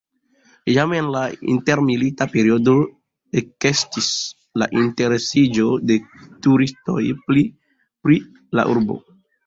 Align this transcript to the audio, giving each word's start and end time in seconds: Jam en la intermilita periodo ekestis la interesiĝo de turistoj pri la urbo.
Jam 0.75 0.93
en 0.99 1.09
la 1.15 1.19
intermilita 1.55 2.27
periodo 2.37 2.75
ekestis 3.43 4.09
la 4.63 4.71
interesiĝo 4.87 5.71
de 5.93 6.03
turistoj 6.49 7.01
pri 7.33 8.21
la 8.61 8.71
urbo. 8.77 9.03